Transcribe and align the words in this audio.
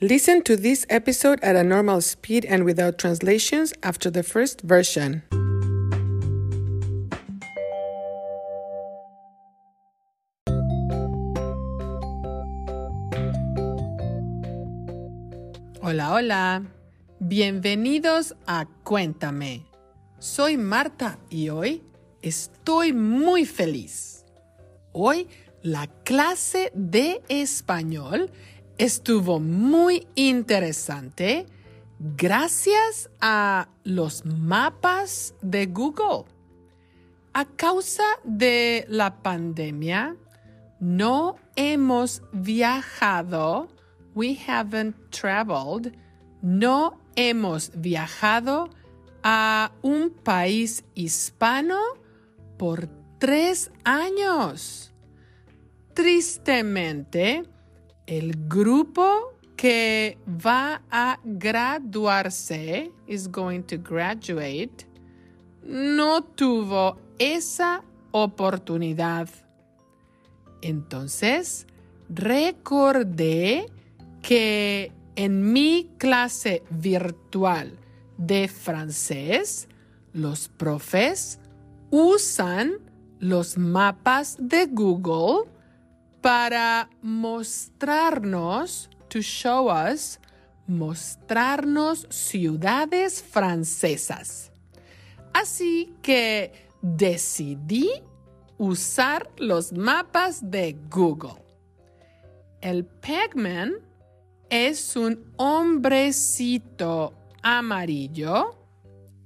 Listen 0.00 0.42
to 0.42 0.56
this 0.56 0.84
episode 0.90 1.38
at 1.40 1.54
a 1.54 1.62
normal 1.62 2.00
speed 2.00 2.44
and 2.46 2.64
without 2.64 2.98
translations 2.98 3.72
after 3.84 4.10
the 4.10 4.24
first 4.24 4.60
version. 4.62 5.22
Hola, 15.80 16.10
hola. 16.10 16.62
Bienvenidos 17.20 18.34
a 18.48 18.66
Cuéntame. 18.82 19.62
Soy 20.18 20.56
Marta 20.56 21.18
y 21.30 21.50
hoy 21.50 21.84
estoy 22.20 22.92
muy 22.92 23.44
feliz. 23.44 24.24
Hoy 24.92 25.28
la 25.62 25.86
clase 26.02 26.72
de 26.74 27.22
español 27.28 28.30
estuvo 28.78 29.40
muy 29.40 30.06
interesante 30.14 31.46
gracias 31.98 33.10
a 33.20 33.68
los 33.84 34.24
mapas 34.24 35.34
de 35.42 35.66
Google. 35.66 36.24
A 37.32 37.44
causa 37.44 38.04
de 38.24 38.86
la 38.88 39.22
pandemia, 39.22 40.16
no 40.80 41.36
hemos 41.56 42.22
viajado, 42.32 43.68
we 44.14 44.38
haven't 44.46 44.94
traveled, 45.10 45.96
no 46.42 46.98
hemos 47.16 47.72
viajado 47.74 48.70
a 49.22 49.72
un 49.82 50.10
país 50.10 50.84
hispano 50.94 51.78
por 52.58 52.88
tres 53.18 53.70
años. 53.84 54.92
Tristemente, 55.94 57.44
el 58.06 58.48
grupo 58.48 59.34
que 59.56 60.18
va 60.26 60.82
a 60.90 61.18
graduarse, 61.24 62.90
is 63.06 63.30
going 63.30 63.62
to 63.62 63.78
graduate, 63.78 64.86
no 65.62 66.22
tuvo 66.22 66.98
esa 67.18 67.82
oportunidad. 68.10 69.28
Entonces, 70.60 71.66
recordé 72.08 73.66
que 74.22 74.92
en 75.16 75.52
mi 75.52 75.90
clase 75.98 76.62
virtual 76.70 77.78
de 78.18 78.48
francés, 78.48 79.68
los 80.12 80.48
profes 80.48 81.38
usan 81.90 82.74
los 83.18 83.56
mapas 83.56 84.36
de 84.38 84.66
Google 84.66 85.48
para 86.24 86.88
mostrarnos, 87.02 88.88
to 89.10 89.20
show 89.20 89.68
us, 89.68 90.18
mostrarnos 90.66 92.06
ciudades 92.08 93.22
francesas. 93.22 94.50
Así 95.34 95.92
que 96.00 96.50
decidí 96.80 97.90
usar 98.56 99.30
los 99.36 99.74
mapas 99.74 100.50
de 100.50 100.78
Google. 100.88 101.44
El 102.62 102.86
Pegman 102.86 103.74
es 104.48 104.96
un 104.96 105.30
hombrecito 105.36 107.12
amarillo 107.42 108.56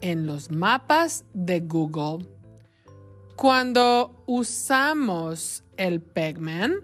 en 0.00 0.26
los 0.26 0.48
mapas 0.48 1.24
de 1.34 1.58
Google. 1.58 2.33
Cuando 3.36 4.22
usamos 4.26 5.64
el 5.76 6.00
Pegman, 6.00 6.76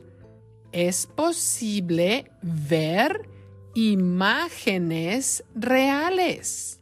es 0.73 1.06
posible 1.06 2.31
ver 2.43 3.29
imágenes 3.75 5.45
reales. 5.55 6.81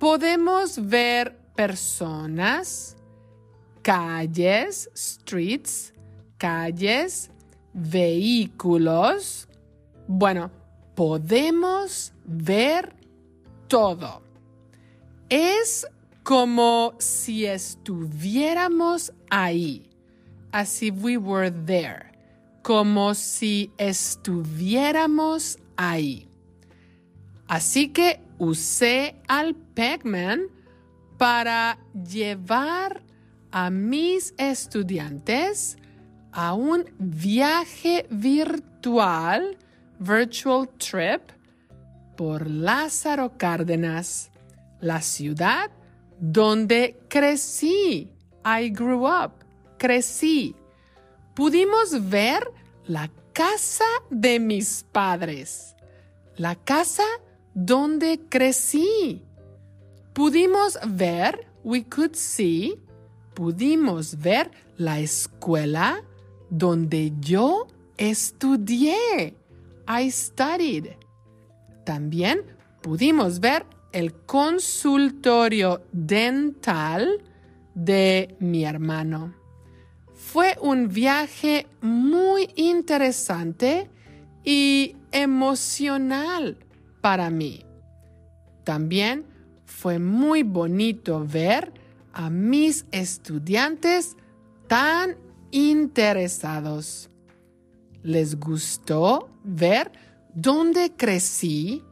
Podemos 0.00 0.88
ver 0.88 1.38
personas, 1.54 2.96
calles, 3.82 4.90
streets, 4.96 5.92
calles, 6.36 7.30
vehículos. 7.72 9.48
Bueno, 10.06 10.50
podemos 10.94 12.12
ver 12.24 12.94
todo. 13.68 14.22
Es 15.28 15.86
como 16.28 16.92
si 16.98 17.46
estuviéramos 17.46 19.14
ahí, 19.30 19.88
as 20.52 20.82
if 20.82 20.94
we 21.02 21.16
were 21.16 21.50
there, 21.50 22.12
como 22.60 23.14
si 23.14 23.72
estuviéramos 23.78 25.56
ahí. 25.78 26.28
Así 27.46 27.88
que 27.88 28.20
usé 28.36 29.14
al 29.26 29.54
Pegman 29.54 30.48
para 31.16 31.78
llevar 31.94 33.02
a 33.50 33.70
mis 33.70 34.34
estudiantes 34.36 35.78
a 36.32 36.52
un 36.52 36.84
viaje 36.98 38.06
virtual, 38.10 39.56
virtual 39.98 40.68
trip, 40.76 41.22
por 42.18 42.46
Lázaro 42.46 43.38
Cárdenas, 43.38 44.30
la 44.82 45.00
ciudad 45.00 45.70
donde 46.18 46.98
crecí. 47.08 48.10
I 48.44 48.70
grew 48.70 49.06
up. 49.06 49.32
Crecí. 49.78 50.54
Pudimos 51.34 52.08
ver 52.08 52.50
la 52.86 53.10
casa 53.32 53.84
de 54.10 54.40
mis 54.40 54.84
padres. 54.90 55.74
La 56.36 56.54
casa 56.56 57.04
donde 57.54 58.20
crecí. 58.28 59.22
Pudimos 60.12 60.78
ver, 60.84 61.46
we 61.62 61.84
could 61.84 62.14
see, 62.14 62.74
pudimos 63.34 64.16
ver 64.16 64.50
la 64.76 64.98
escuela 64.98 66.02
donde 66.50 67.12
yo 67.20 67.68
estudié. 67.96 69.36
I 69.86 70.10
studied. 70.10 70.96
También 71.84 72.42
pudimos 72.82 73.38
ver 73.38 73.64
el 73.92 74.14
consultorio 74.14 75.82
dental 75.92 77.22
de 77.74 78.36
mi 78.40 78.64
hermano. 78.64 79.34
Fue 80.14 80.56
un 80.60 80.88
viaje 80.88 81.66
muy 81.80 82.50
interesante 82.56 83.90
y 84.44 84.96
emocional 85.12 86.58
para 87.00 87.30
mí. 87.30 87.64
También 88.64 89.24
fue 89.64 89.98
muy 89.98 90.42
bonito 90.42 91.24
ver 91.26 91.72
a 92.12 92.30
mis 92.30 92.84
estudiantes 92.90 94.16
tan 94.66 95.16
interesados. 95.50 97.10
Les 98.02 98.38
gustó 98.38 99.30
ver 99.44 99.92
dónde 100.34 100.92
crecí 100.96 101.82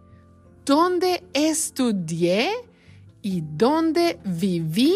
dónde 0.67 1.25
estudié 1.33 2.51
y 3.23 3.41
dónde 3.41 4.21
viví 4.25 4.95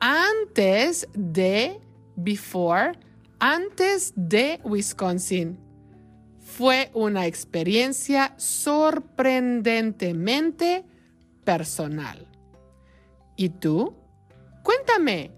antes 0.00 1.06
de, 1.12 1.78
before, 2.16 2.98
antes 3.38 4.12
de 4.16 4.60
Wisconsin. 4.64 5.56
Fue 6.40 6.90
una 6.94 7.26
experiencia 7.26 8.34
sorprendentemente 8.38 10.84
personal. 11.44 12.26
¿Y 13.36 13.50
tú? 13.50 13.94
Cuéntame, 14.64 15.30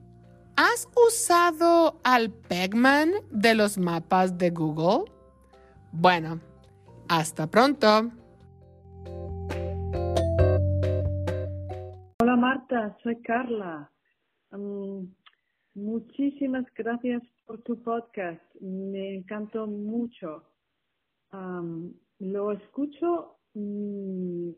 ¿has 0.57 0.89
usado 1.07 2.01
al 2.05 2.31
Pegman 2.31 3.13
de 3.31 3.55
los 3.55 3.77
mapas 3.77 4.39
de 4.39 4.49
Google? 4.51 5.11
Bueno, 5.93 6.41
hasta 7.09 7.49
pronto. 7.49 8.13
Marta, 12.71 12.97
soy 13.03 13.17
Carla. 13.23 13.91
Muchísimas 15.75 16.65
gracias 16.75 17.23
por 17.45 17.63
tu 17.63 17.83
podcast. 17.83 18.43
Me 18.61 19.17
encantó 19.17 19.67
mucho. 19.67 20.45
lo 22.21 22.53
escucho 22.53 23.39
mm, 23.55 24.51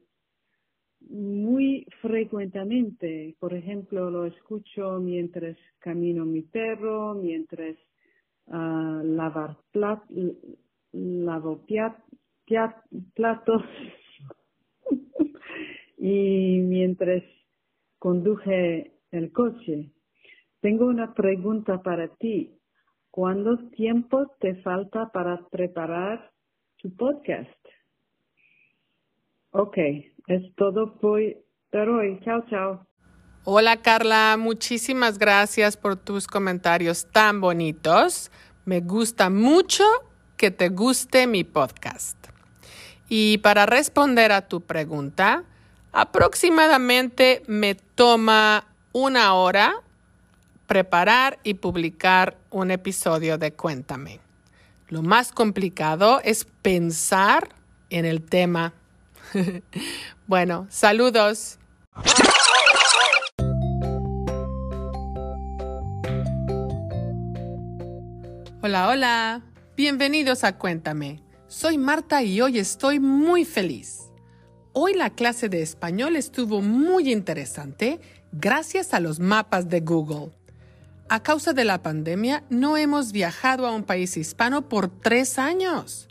muy 1.09 1.87
frecuentemente. 2.03 3.35
Por 3.38 3.55
ejemplo, 3.55 4.11
lo 4.11 4.26
escucho 4.26 4.99
mientras 4.99 5.56
camino 5.79 6.26
mi 6.26 6.43
perro, 6.43 7.14
mientras 7.14 7.76
uh, 8.47 9.03
lavar 9.05 9.56
plat, 9.70 10.03
lavo 10.93 11.64
platos 13.14 13.62
y 15.97 16.59
mientras 16.59 17.23
conduje 18.02 18.90
el 19.12 19.31
coche. 19.31 19.93
Tengo 20.60 20.87
una 20.87 21.14
pregunta 21.14 21.82
para 21.82 22.08
ti. 22.08 22.52
¿Cuánto 23.12 23.58
tiempo 23.76 24.26
te 24.40 24.56
falta 24.56 25.12
para 25.12 25.46
preparar 25.52 26.32
tu 26.78 26.93
podcast? 26.96 27.64
Ok, 29.52 29.76
es 30.26 30.52
todo 30.56 30.99
por 30.99 31.20
hoy. 31.20 32.19
Chao, 32.25 32.44
chao. 32.50 32.84
Hola 33.44 33.76
Carla, 33.76 34.37
muchísimas 34.37 35.16
gracias 35.16 35.76
por 35.76 35.94
tus 35.94 36.26
comentarios 36.26 37.06
tan 37.12 37.40
bonitos. 37.40 38.32
Me 38.64 38.81
gusta 38.81 39.31
mucho 39.31 39.84
que 40.37 40.50
te 40.50 40.70
guste 40.70 41.28
mi 41.28 41.44
podcast. 41.44 42.19
Y 43.08 43.38
para 43.38 43.64
responder 43.64 44.32
a 44.32 44.49
tu 44.49 44.62
pregunta, 44.62 45.44
aproximadamente 45.92 47.42
me 47.46 47.74
toma 47.74 48.66
una 48.92 49.34
hora 49.34 49.74
preparar 50.66 51.38
y 51.44 51.54
publicar 51.54 52.38
un 52.50 52.70
episodio 52.70 53.36
de 53.36 53.52
Cuéntame. 53.52 54.20
Lo 54.88 55.02
más 55.02 55.32
complicado 55.32 56.20
es 56.24 56.46
pensar 56.62 57.50
en 57.90 58.06
el 58.06 58.22
tema. 58.22 58.72
bueno, 60.26 60.66
saludos. 60.70 61.58
Hola, 68.62 68.88
hola. 68.88 69.42
Bienvenidos 69.76 70.44
a 70.44 70.56
Cuéntame. 70.56 71.22
Soy 71.48 71.76
Marta 71.76 72.22
y 72.22 72.40
hoy 72.40 72.58
estoy 72.58 72.98
muy 73.00 73.44
feliz. 73.44 74.12
Hoy 74.74 74.94
la 74.94 75.10
clase 75.10 75.50
de 75.50 75.60
español 75.60 76.16
estuvo 76.16 76.62
muy 76.62 77.12
interesante 77.12 78.00
gracias 78.32 78.94
a 78.94 79.00
los 79.00 79.20
mapas 79.20 79.69
de 79.69 79.80
Google. 79.80 80.30
A 81.10 81.22
causa 81.22 81.52
de 81.52 81.66
la 81.66 81.82
pandemia 81.82 82.42
no 82.48 82.78
hemos 82.78 83.12
viajado 83.12 83.66
a 83.66 83.72
un 83.72 83.82
país 83.82 84.16
hispano 84.16 84.70
por 84.70 84.88
tres 84.88 85.38
años. 85.38 86.08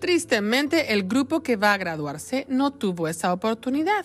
Tristemente, 0.00 0.92
el 0.92 1.04
grupo 1.04 1.44
que 1.44 1.54
va 1.54 1.72
a 1.72 1.78
graduarse 1.78 2.46
no 2.48 2.72
tuvo 2.72 3.06
esa 3.06 3.32
oportunidad. 3.32 4.04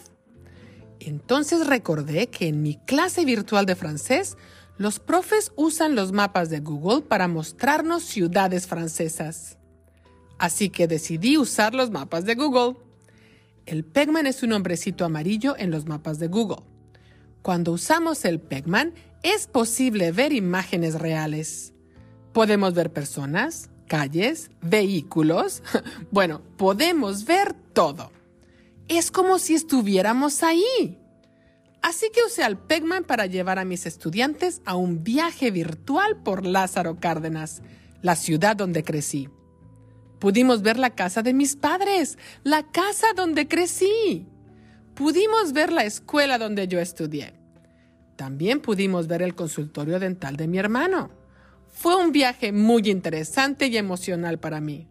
Entonces 1.00 1.66
recordé 1.66 2.28
que 2.28 2.48
en 2.48 2.62
mi 2.62 2.76
clase 2.76 3.26
virtual 3.26 3.66
de 3.66 3.76
francés, 3.76 4.38
los 4.78 5.00
profes 5.00 5.52
usan 5.56 5.96
los 5.96 6.12
mapas 6.12 6.52
de 6.52 6.60
Google 6.60 7.02
para 7.02 7.28
mostrarnos 7.28 8.04
ciudades 8.04 8.68
francesas. 8.68 9.58
Así 10.38 10.70
que 10.70 10.88
decidí 10.88 11.40
usar 11.40 11.74
los 11.74 11.90
mapas 11.90 12.26
de 12.26 12.36
Google. 12.36 12.76
El 13.70 13.86
Pegman 13.86 14.26
es 14.26 14.42
un 14.42 14.52
hombrecito 14.54 15.06
amarillo 15.06 15.56
en 15.56 15.70
los 15.70 15.86
mapas 15.86 16.18
de 16.18 16.28
Google. 16.28 16.64
Cuando 17.44 17.72
usamos 17.72 18.26
el 18.26 18.40
Pegman, 18.40 18.96
es 19.22 19.46
posible 19.46 20.12
ver 20.12 20.34
imágenes 20.34 20.96
reales. 20.96 21.72
Podemos 22.34 22.74
ver 22.74 22.92
personas, 22.92 23.70
calles, 23.86 24.50
vehículos. 24.64 25.62
Bueno, 26.10 26.42
podemos 26.58 27.26
ver 27.26 27.54
todo. 27.54 28.12
Es 28.88 29.12
como 29.12 29.38
si 29.38 29.54
estuviéramos 29.54 30.42
ahí. 30.42 30.98
Así 31.84 32.10
que 32.12 32.24
usé 32.26 32.42
al 32.42 32.58
Pegman 32.58 33.04
para 33.04 33.28
llevar 33.28 33.60
a 33.60 33.66
mis 33.66 33.86
estudiantes 33.86 34.64
a 34.66 34.76
un 34.76 35.04
viaje 35.04 35.52
virtual 35.52 36.24
por 36.24 36.44
Lázaro 36.44 37.00
Cárdenas, 37.00 37.62
la 38.02 38.16
ciudad 38.16 38.56
donde 38.56 38.84
crecí. 38.84 39.30
Pudimos 40.20 40.62
ver 40.62 40.78
la 40.78 40.92
casa 40.92 41.22
de 41.24 41.34
mis 41.34 41.56
padres, 41.56 42.18
la 42.44 42.64
casa 42.64 43.08
donde 43.16 43.48
crecí. 43.48 44.28
Pudimos 44.94 45.54
ver 45.54 45.72
la 45.72 45.86
escuela 45.86 46.38
donde 46.38 46.68
yo 46.68 46.80
estudié. 46.80 47.34
También 48.18 48.60
pudimos 48.60 49.08
ver 49.08 49.22
el 49.22 49.34
consultorio 49.34 49.98
dental 49.98 50.36
de 50.36 50.50
mi 50.50 50.58
hermano. 50.58 51.10
Fue 51.70 51.96
un 51.96 52.12
viaje 52.12 52.52
muy 52.52 52.90
interesante 52.90 53.68
y 53.68 53.78
emocional 53.78 54.40
para 54.40 54.60
mí. 54.60 54.88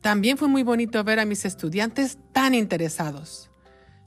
También 0.00 0.38
fue 0.38 0.46
muy 0.46 0.62
bonito 0.62 1.02
ver 1.02 1.18
a 1.18 1.24
mis 1.24 1.44
estudiantes 1.44 2.18
tan 2.32 2.54
interesados. 2.54 3.50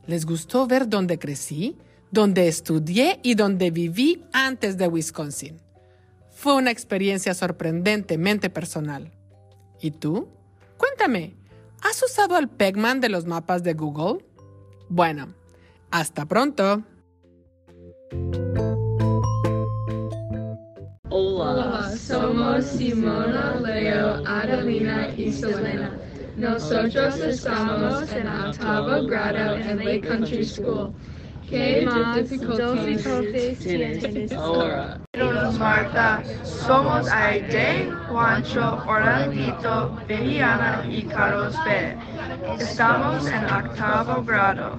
Les 0.07 0.25
gustó 0.25 0.65
ver 0.65 0.87
dónde 0.87 1.19
crecí, 1.19 1.77
dónde 2.09 2.47
estudié 2.47 3.19
y 3.21 3.35
dónde 3.35 3.69
viví 3.69 4.23
antes 4.31 4.77
de 4.77 4.87
Wisconsin. 4.87 5.61
Fue 6.31 6.55
una 6.55 6.71
experiencia 6.71 7.33
sorprendentemente 7.33 8.49
personal. 8.49 9.11
¿Y 9.81 9.89
tú? 9.89 10.27
Cuéntame, 10.77 11.35
¿has 11.81 12.03
usado 12.03 12.37
el 12.37 12.47
Pegman 12.47 13.01
de 13.01 13.09
los 13.09 13.25
mapas 13.25 13.63
de 13.63 13.73
Google? 13.73 14.23
Bueno, 14.89 15.33
hasta 15.89 16.25
pronto. 16.25 16.83
Hola, 21.09 21.91
somos 21.97 22.65
Simona, 22.65 23.59
Leo, 23.59 24.21
Adelina 24.27 25.09
y 25.17 25.31
Selena. 25.31 25.97
Nosotros 26.37 27.17
estamos 27.17 28.11
en 28.11 28.27
octavo 28.27 29.07
grado 29.07 29.55
en 29.55 29.79
Lake 29.79 30.01
Country 30.01 30.45
School. 30.45 30.93
¿Qué 31.51 31.85
más 31.85 32.15
dificultades 32.15 33.59
tienes 33.59 34.31
ahora? 34.31 35.01
Marta, 35.59 36.23
somos 36.45 37.09
Aide, 37.11 37.91
Juancho, 38.07 38.81
Orlandito, 38.87 39.97
Viviana 40.07 40.81
y 40.89 41.03
Carlos 41.03 41.53
B. 41.65 41.97
Estamos 42.57 43.27
en 43.27 43.43
octavo 43.45 44.23
grado. 44.23 44.77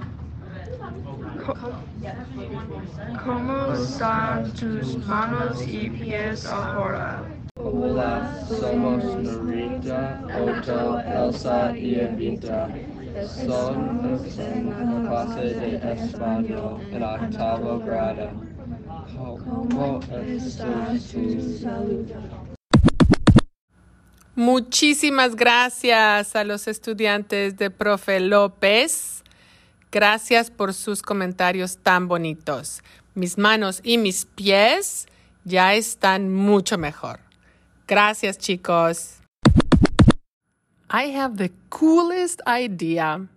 ¿Cómo 3.23 3.73
están 3.73 4.51
tus 4.53 4.97
manos 5.05 5.67
y 5.67 5.91
pies 5.91 6.47
ahora? 6.47 7.21
Hola, 7.55 8.43
somos 8.47 9.03
Norita, 9.03 10.21
Otto, 10.41 10.99
Elsa 11.01 11.77
y 11.77 11.99
Evita. 11.99 12.67
Son 13.45 14.19
de 15.35 15.93
español 15.93 16.81
en 16.91 17.03
octavo 17.03 17.79
grado. 17.79 18.31
Muchísimas 24.35 25.35
gracias 25.35 26.35
a 26.35 26.43
los 26.43 26.67
estudiantes 26.67 27.55
de 27.57 27.69
Profe 27.69 28.19
López. 28.19 29.23
Gracias 29.91 30.49
por 30.49 30.73
sus 30.73 31.03
comentarios 31.03 31.77
tan 31.77 32.07
bonitos. 32.07 32.81
Mis 33.13 33.37
manos 33.37 33.79
y 33.83 33.99
mis 33.99 34.25
pies 34.25 35.05
ya 35.43 35.75
están 35.75 36.33
mucho 36.33 36.79
mejor. 36.79 37.19
Gracias, 37.87 38.39
chicos. 38.39 39.22
I 40.95 41.07
have 41.07 41.37
the 41.37 41.49
coolest 41.71 42.39
idea. 42.45 43.27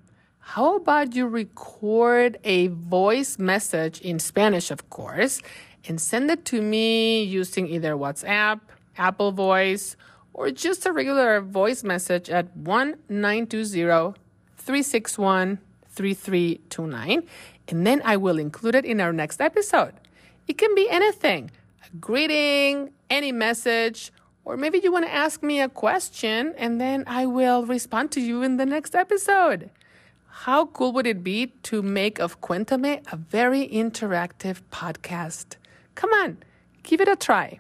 How 0.41 0.77
about 0.77 1.17
you 1.17 1.27
record 1.27 2.37
a 2.45 2.67
voice 2.67 3.39
message 3.39 3.99
in 4.03 4.19
Spanish, 4.19 4.71
of 4.71 4.91
course, 4.91 5.41
and 5.89 5.99
send 5.99 6.31
it 6.31 6.45
to 6.53 6.61
me 6.61 7.23
using 7.23 7.67
either 7.67 7.95
WhatsApp, 7.95 8.61
Apple 8.99 9.33
Voice, 9.33 9.97
or 10.35 10.51
just 10.51 10.85
a 10.85 10.93
regular 10.93 11.41
voice 11.41 11.83
message 11.83 12.29
at 12.29 12.55
1 12.55 12.99
920 13.09 14.21
361 14.59 15.59
3329, 15.89 17.23
and 17.69 17.87
then 17.87 18.03
I 18.05 18.19
will 18.19 18.39
include 18.39 18.75
it 18.75 18.85
in 18.85 19.01
our 19.01 19.15
next 19.15 19.41
episode. 19.41 19.95
It 20.47 20.59
can 20.59 20.75
be 20.75 20.91
anything 20.91 21.51
a 21.83 21.97
greeting, 21.97 22.91
any 23.09 23.33
message, 23.33 24.13
or 24.47 24.57
maybe 24.57 24.79
you 24.79 24.93
want 24.93 25.05
to 25.05 25.13
ask 25.13 25.43
me 25.43 25.61
a 25.61 25.69
question, 25.69 26.55
and 26.57 26.81
then 26.81 27.03
I 27.09 27.27
will 27.27 27.67
respond 27.67 28.13
to 28.13 28.21
you 28.21 28.43
in 28.43 28.59
the 28.59 28.65
next 28.65 28.95
episode. 28.95 29.71
How 30.47 30.67
cool 30.67 30.93
would 30.93 31.07
it 31.07 31.25
be 31.25 31.49
to 31.65 31.83
make 31.83 32.21
of 32.21 32.41
Cuéntame 32.41 33.03
a 33.13 33.17
very 33.17 33.67
interactive 33.69 34.63
podcast? 34.71 35.57
Come 35.97 36.11
on, 36.13 36.39
give 36.85 37.01
it 37.01 37.09
a 37.09 37.17
try. 37.17 37.59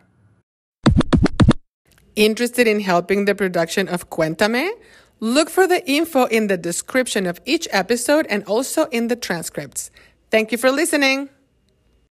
Interested 2.14 2.68
in 2.68 2.78
helping 2.80 3.24
the 3.24 3.34
production 3.34 3.88
of 3.88 4.08
Cuéntame? 4.08 4.70
Look 5.18 5.50
for 5.50 5.66
the 5.66 5.84
info 5.90 6.26
in 6.26 6.46
the 6.46 6.56
description 6.56 7.26
of 7.26 7.40
each 7.44 7.66
episode 7.72 8.26
and 8.30 8.44
also 8.44 8.84
in 8.86 9.08
the 9.08 9.16
transcripts. 9.16 9.90
Thank 10.30 10.52
you 10.52 10.58
for 10.58 10.70
listening. 10.70 11.30